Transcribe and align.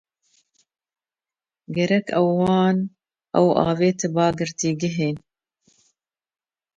Gerek 1.75 2.07
e 2.19 2.21
wan, 2.37 2.77
ew 3.39 3.47
avêtiba 3.69 4.25
girtîgehê. 4.37 5.09